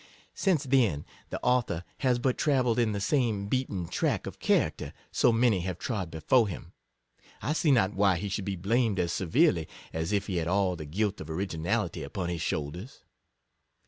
[0.33, 4.93] Since, then, the author has but travel led in the same beaten track of character
[5.11, 6.73] so many have trod before him,
[7.39, 10.75] I see not why he should be blamed as severely as if he had all
[10.75, 13.03] the guilt of originality upon his shoulders.